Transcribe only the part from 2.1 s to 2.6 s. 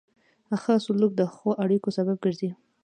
ګرځي.